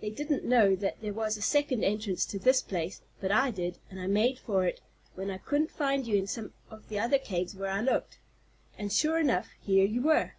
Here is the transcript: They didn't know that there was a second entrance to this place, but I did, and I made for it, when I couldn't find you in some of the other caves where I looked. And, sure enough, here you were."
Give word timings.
They 0.00 0.10
didn't 0.10 0.44
know 0.44 0.76
that 0.76 1.00
there 1.00 1.12
was 1.12 1.36
a 1.36 1.42
second 1.42 1.82
entrance 1.82 2.24
to 2.26 2.38
this 2.38 2.62
place, 2.62 3.02
but 3.20 3.32
I 3.32 3.50
did, 3.50 3.78
and 3.90 3.98
I 3.98 4.06
made 4.06 4.38
for 4.38 4.64
it, 4.64 4.80
when 5.16 5.32
I 5.32 5.38
couldn't 5.38 5.72
find 5.72 6.06
you 6.06 6.14
in 6.16 6.28
some 6.28 6.52
of 6.70 6.88
the 6.88 7.00
other 7.00 7.18
caves 7.18 7.56
where 7.56 7.70
I 7.72 7.80
looked. 7.80 8.20
And, 8.78 8.92
sure 8.92 9.18
enough, 9.18 9.48
here 9.60 9.84
you 9.84 10.00
were." 10.02 10.34